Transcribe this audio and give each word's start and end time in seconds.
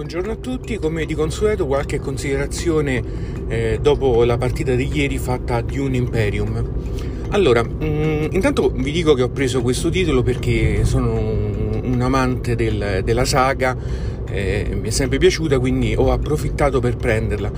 Buongiorno 0.00 0.32
a 0.32 0.36
tutti, 0.36 0.78
come 0.78 1.04
di 1.04 1.12
consueto 1.12 1.66
qualche 1.66 1.98
considerazione 1.98 3.02
eh, 3.48 3.78
dopo 3.82 4.24
la 4.24 4.38
partita 4.38 4.74
di 4.74 4.88
ieri 4.90 5.18
fatta 5.18 5.56
a 5.56 5.60
Dune 5.60 5.98
Imperium. 5.98 6.68
Allora, 7.28 7.62
mh, 7.62 7.84
mm, 7.84 8.24
intanto 8.30 8.70
vi 8.70 8.92
dico 8.92 9.12
che 9.12 9.20
ho 9.20 9.28
preso 9.28 9.60
questo 9.60 9.90
titolo 9.90 10.22
perché 10.22 10.86
sono 10.86 11.12
un, 11.12 11.80
un 11.84 12.00
amante 12.00 12.56
del, 12.56 13.02
della 13.04 13.26
saga, 13.26 13.76
eh, 14.26 14.70
mi 14.72 14.88
è 14.88 14.90
sempre 14.90 15.18
piaciuta 15.18 15.58
quindi 15.58 15.94
ho 15.94 16.10
approfittato 16.10 16.80
per 16.80 16.96
prenderla. 16.96 17.52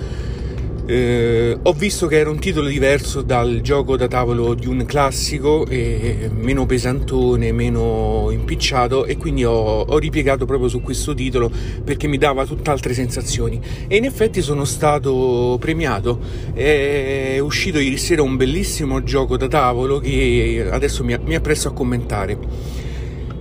Eh, 0.85 1.57
ho 1.63 1.73
visto 1.75 2.09
che 2.09 2.19
era 2.19 2.29
un 2.29 2.41
titolo 2.41 2.67
diverso 2.67 3.23
dal 3.23 3.61
gioco 3.61 3.97
da 3.97 4.09
tavolo 4.09 4.55
di 4.55 4.67
un 4.67 4.85
classico, 4.85 5.65
eh, 5.67 6.29
meno 6.35 6.67
pesantone, 6.67 7.53
meno 7.53 8.29
impicciato 8.33 9.05
e 9.05 9.17
quindi 9.17 9.45
ho, 9.45 9.83
ho, 9.83 9.99
ripiegato 9.99 10.45
proprio 10.45 10.69
su 10.69 10.81
questo 10.81 11.15
titolo 11.15 11.51
perché 11.85 12.09
mi 12.09 12.19
dava 12.19 12.45
tutt'altre 12.45 12.95
sensazioni 12.95 13.61
e 13.87 13.97
in 13.97 14.05
effetti 14.05 14.43
sono 14.43 14.65
stato 14.65 15.57
premiato. 15.61 16.19
È 16.53 17.39
uscito 17.39 17.79
ieri 17.79 17.97
sera 17.97 18.23
un 18.23 18.37
bellissimo 18.37 19.05
gioco 19.05 19.37
da 19.37 19.47
tavolo 19.47 20.01
che 20.01 20.67
adesso 20.69 21.05
mi, 21.05 21.17
mi 21.25 21.37
appresso 21.37 21.69
a 21.69 21.73
commentare. 21.73 22.82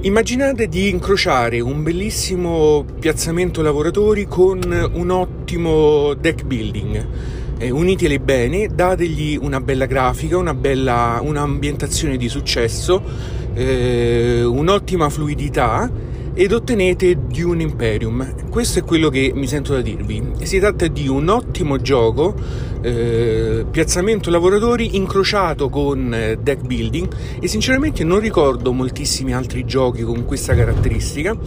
Immaginate 0.04 0.68
di 0.68 0.90
incrociare 0.90 1.60
un 1.60 1.84
bellissimo 1.84 2.84
piazzamento 3.00 3.62
lavoratori 3.62 4.26
con 4.26 4.60
un 4.94 5.10
ottimo 5.12 6.16
deck 6.16 6.44
building. 6.44 7.08
Eh, 7.60 7.70
uniteli 7.70 8.18
bene, 8.18 8.66
dategli 8.66 9.38
una 9.40 9.62
bella 9.62 9.86
grafica, 9.86 10.38
una 10.38 10.56
bella 10.56 11.20
un'ambientazione 11.22 12.18
di 12.18 12.28
successo, 12.30 13.00
eh, 13.54 14.44
un'ottima 14.44 15.08
fluidità 15.12 15.88
ed 16.34 16.52
ottenete 16.52 17.18
Dune 17.28 17.64
Imperium. 17.64 18.50
Questo 18.50 18.80
è 18.80 18.84
quello 18.84 19.10
che 19.10 19.32
mi 19.36 19.48
sento 19.48 19.74
da 19.74 19.82
dirvi. 19.82 20.34
Si 20.44 20.60
tratta 20.60 20.88
di 20.88 21.08
un 21.08 21.28
ottimo 21.28 21.78
gioco, 21.78 22.34
eh, 22.82 23.66
piazzamento 23.70 24.30
lavoratori 24.30 24.96
incrociato 24.96 25.70
con 25.70 26.14
eh, 26.14 26.38
deck 26.38 26.66
building 26.66 27.08
e 27.40 27.48
sinceramente 27.48 28.04
non 28.04 28.20
ricordo 28.20 28.72
moltissimi 28.72 29.34
altri 29.34 29.66
giochi 29.66 30.04
con 30.04 30.26
questa 30.26 30.56
caratteristica 30.56 31.38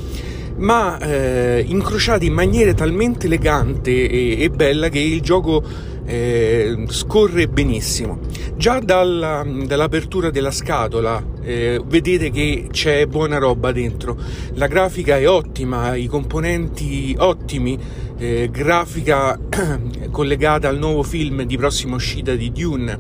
ma 0.57 0.99
eh, 0.99 1.65
incrociati 1.67 2.27
in 2.27 2.33
maniera 2.33 2.73
talmente 2.75 3.27
elegante 3.27 4.09
e, 4.09 4.41
e 4.41 4.51
bella 4.51 4.89
che 4.89 5.01
il 5.01 5.21
gioco 5.21 5.63
eh, 6.05 6.85
scorre 6.89 7.49
benissimo. 7.49 8.19
Già 8.57 8.79
dalla, 8.81 9.45
dall'apertura 9.67 10.31
della 10.31 10.51
scatola 10.51 11.23
eh, 11.43 11.81
vedete 11.85 12.31
che 12.31 12.69
c'è 12.71 13.07
buona 13.07 13.39
roba 13.39 13.73
dentro. 13.73 14.17
La 14.55 14.67
grafica 14.67 15.19
è 15.19 15.29
ottima, 15.29 15.95
i 15.95 16.07
componenti 16.07 17.15
ottimi, 17.19 17.79
eh, 18.19 18.49
grafica 18.51 19.39
collegata 20.11 20.69
al 20.69 20.79
nuovo 20.79 21.03
film 21.03 21.43
di 21.43 21.57
prossima 21.57 21.97
uscita 21.97 22.35
di 22.35 22.53
Dune. 22.53 22.99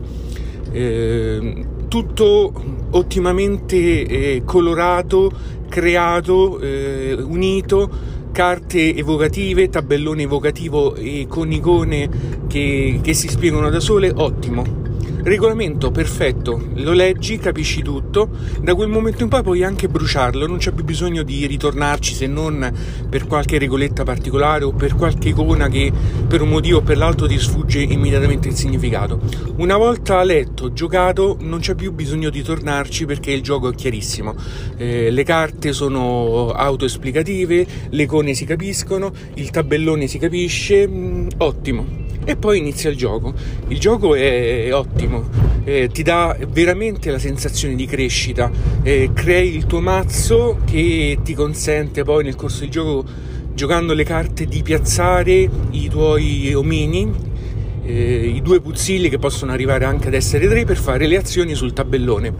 Eh, 0.72 1.66
tutto 1.88 2.52
ottimamente 2.90 3.76
eh, 3.76 4.42
colorato, 4.44 5.30
creato, 5.68 6.58
eh, 6.58 7.14
unito 7.14 8.12
carte 8.34 8.96
evocative, 8.96 9.68
tabellone 9.68 10.22
evocativo 10.22 10.96
e 10.96 11.26
con 11.28 11.52
icone 11.52 12.10
che, 12.54 13.00
che 13.02 13.14
si 13.14 13.26
spiegano 13.26 13.68
da 13.68 13.80
sole, 13.80 14.12
ottimo. 14.14 14.82
Regolamento 15.24 15.90
perfetto, 15.90 16.68
lo 16.74 16.92
leggi, 16.92 17.38
capisci 17.38 17.82
tutto, 17.82 18.28
da 18.60 18.74
quel 18.74 18.88
momento 18.88 19.22
in 19.22 19.30
poi 19.30 19.42
puoi 19.42 19.64
anche 19.64 19.88
bruciarlo, 19.88 20.46
non 20.46 20.58
c'è 20.58 20.70
più 20.70 20.84
bisogno 20.84 21.22
di 21.22 21.46
ritornarci 21.46 22.14
se 22.14 22.26
non 22.26 22.70
per 23.08 23.26
qualche 23.26 23.58
regoletta 23.58 24.04
particolare 24.04 24.64
o 24.64 24.72
per 24.72 24.94
qualche 24.94 25.30
icona 25.30 25.68
che 25.68 25.90
per 26.28 26.42
un 26.42 26.50
motivo 26.50 26.78
o 26.78 26.82
per 26.82 26.98
l'altro 26.98 27.26
ti 27.26 27.38
sfugge 27.38 27.80
immediatamente 27.80 28.48
il 28.48 28.54
significato. 28.54 29.18
Una 29.56 29.78
volta 29.78 30.22
letto, 30.22 30.72
giocato, 30.72 31.38
non 31.40 31.58
c'è 31.58 31.74
più 31.74 31.90
bisogno 31.92 32.28
di 32.28 32.42
tornarci 32.42 33.06
perché 33.06 33.32
il 33.32 33.40
gioco 33.40 33.70
è 33.70 33.74
chiarissimo. 33.74 34.34
Eh, 34.76 35.10
le 35.10 35.24
carte 35.24 35.72
sono 35.72 36.50
autoesplicative, 36.50 37.66
le 37.88 38.02
icone 38.02 38.34
si 38.34 38.44
capiscono, 38.44 39.10
il 39.34 39.50
tabellone 39.50 40.06
si 40.06 40.18
capisce, 40.18 40.86
mh, 40.86 40.92
mm, 40.92 41.28
ottimo 41.38 42.03
e 42.24 42.36
poi 42.36 42.58
inizia 42.58 42.90
il 42.90 42.96
gioco. 42.96 43.32
Il 43.68 43.78
gioco 43.78 44.14
è, 44.14 44.72
ottimo, 44.72 45.24
eh, 45.64 45.88
ti 45.92 46.02
dà 46.02 46.36
veramente 46.48 47.10
la 47.10 47.18
sensazione 47.18 47.74
di 47.74 47.86
crescita, 47.86 48.50
eh, 48.82 49.10
crei 49.12 49.54
il 49.54 49.66
tuo 49.66 49.80
mazzo 49.80 50.58
che 50.64 51.18
ti 51.22 51.34
consente 51.34 52.04
poi 52.04 52.24
nel 52.24 52.36
corso 52.36 52.60
del 52.60 52.70
gioco, 52.70 53.04
giocando 53.54 53.92
le 53.94 54.04
carte, 54.04 54.46
di 54.46 54.62
piazzare 54.62 55.48
i 55.70 55.88
tuoi 55.88 56.52
omini 56.54 57.32
eh, 57.84 58.26
i 58.34 58.42
due 58.42 58.60
puzzilli 58.60 59.08
che 59.08 59.18
possono 59.18 59.52
arrivare 59.52 59.84
anche 59.84 60.08
ad 60.08 60.14
essere 60.14 60.48
tre 60.48 60.64
per 60.64 60.76
fare 60.76 61.06
le 61.06 61.16
azioni 61.16 61.54
sul 61.54 61.72
tabellone. 61.72 62.32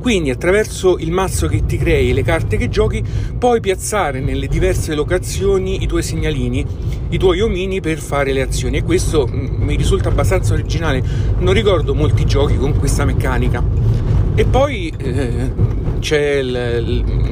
Quindi 0.00 0.30
attraverso 0.30 0.98
il 0.98 1.10
mazzo 1.10 1.46
che 1.46 1.66
ti 1.66 1.76
crei 1.76 2.10
e 2.10 2.14
le 2.14 2.22
carte 2.22 2.56
che 2.56 2.68
giochi 2.68 3.02
puoi 3.38 3.60
piazzare 3.60 4.20
nelle 4.20 4.46
diverse 4.46 4.94
locazioni 4.94 5.82
i 5.82 5.86
tuoi 5.86 6.02
segnalini, 6.02 6.64
i 7.10 7.18
tuoi 7.18 7.40
omini 7.40 7.80
per 7.80 7.98
fare 7.98 8.32
le 8.32 8.40
azioni 8.40 8.78
e 8.78 8.82
questo 8.82 9.28
mm, 9.30 9.62
mi 9.62 9.76
risulta 9.76 10.08
abbastanza 10.08 10.54
originale, 10.54 11.02
non 11.38 11.52
ricordo 11.52 11.94
molti 11.94 12.24
giochi 12.24 12.56
con 12.56 12.78
questa 12.78 13.04
meccanica. 13.04 13.62
E 14.34 14.44
poi 14.46 14.92
eh, 14.96 15.52
c'è 15.98 16.36
il, 16.36 16.84
il 16.86 17.29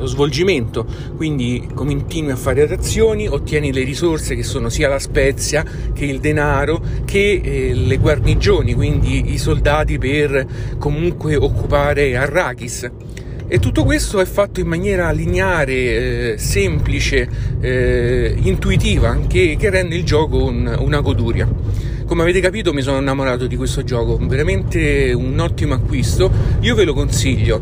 lo 0.00 0.06
svolgimento, 0.06 0.86
quindi 1.14 1.68
continui 1.72 2.32
a 2.32 2.36
fare 2.36 2.62
azioni, 2.62 3.28
ottieni 3.28 3.72
le 3.72 3.84
risorse 3.84 4.34
che 4.34 4.42
sono 4.42 4.68
sia 4.70 4.88
la 4.88 4.98
spezia 4.98 5.64
che 5.92 6.04
il 6.06 6.20
denaro 6.20 6.82
che 7.04 7.40
eh, 7.42 7.74
le 7.74 7.96
guarnigioni, 7.98 8.74
quindi 8.74 9.32
i 9.32 9.38
soldati 9.38 9.98
per 9.98 10.46
comunque 10.78 11.36
occupare 11.36 12.16
Arrakis. 12.16 12.90
E 13.52 13.58
tutto 13.58 13.82
questo 13.82 14.20
è 14.20 14.24
fatto 14.26 14.60
in 14.60 14.68
maniera 14.68 15.10
lineare, 15.10 15.72
eh, 15.72 16.34
semplice, 16.38 17.28
eh, 17.60 18.32
intuitiva, 18.42 19.18
che, 19.26 19.56
che, 19.58 19.70
rende 19.70 19.96
il 19.96 20.04
gioco 20.04 20.44
un, 20.44 20.72
una 20.78 21.00
goduria. 21.00 21.48
Come 22.06 22.22
avete 22.22 22.38
capito 22.40 22.72
mi 22.72 22.80
sono 22.80 22.98
innamorato 22.98 23.48
di 23.48 23.56
questo 23.56 23.82
gioco, 23.82 24.18
veramente 24.20 25.12
un 25.12 25.36
ottimo 25.40 25.74
acquisto, 25.74 26.30
io 26.60 26.76
ve 26.76 26.84
lo 26.84 26.92
consiglio, 26.92 27.60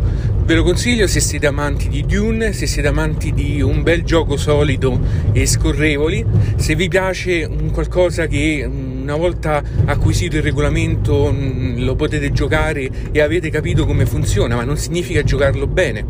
ve 0.49 0.55
lo 0.55 0.63
consiglio 0.63 1.07
se 1.07 1.21
siete 1.21 1.47
amanti 1.47 1.91
di 1.91 2.07
Dune, 2.07 2.55
se 2.55 2.67
siete 2.67 2.89
amanti 2.89 3.35
di 3.35 3.61
un 3.61 3.83
bel 3.83 4.03
gioco 4.03 4.39
solido 4.39 4.99
e 5.33 5.45
scorrevoli, 5.45 6.25
se 6.57 6.75
vi 6.75 6.89
piace 6.89 7.45
un 7.45 7.71
qualcosa 7.71 8.27
che 8.27 8.67
una 8.67 9.15
volta 9.15 9.63
acquisito 9.85 10.37
il 10.37 10.43
regolamento 10.43 11.31
mm, 11.31 11.85
lo 11.85 11.95
potete 11.97 12.33
giocare 12.33 12.89
e 13.13 13.21
avete 13.21 13.51
capito 13.51 13.85
come 13.85 14.07
funziona, 14.07 14.57
ma 14.57 14.65
non 14.65 14.79
significa 14.79 15.23
giocarlo 15.23 15.67
bene. 15.67 16.07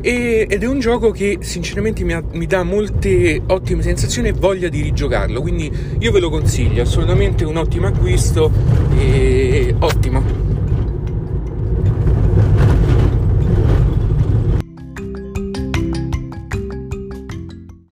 Ed 0.00 0.50
è 0.50 0.66
un 0.66 0.80
gioco 0.80 1.12
che 1.12 1.38
sinceramente 1.40 2.02
mi, 2.02 2.14
ha, 2.14 2.24
mi, 2.32 2.46
dà 2.46 2.64
molte 2.64 3.40
ottime 3.46 3.82
sensazioni 3.82 4.30
e 4.30 4.32
voglia 4.32 4.68
di 4.68 4.82
rigiocarlo, 4.82 5.40
quindi 5.40 5.70
io 6.00 6.10
ve 6.10 6.18
lo 6.18 6.28
consiglio, 6.28 6.82
assolutamente 6.82 7.44
un 7.44 7.56
ottimo 7.56 7.86
acquisto 7.86 8.50
e 8.98 9.72
ottimo. 9.78 10.49